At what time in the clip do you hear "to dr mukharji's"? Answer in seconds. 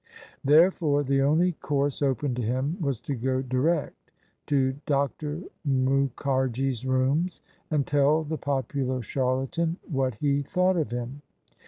4.47-6.87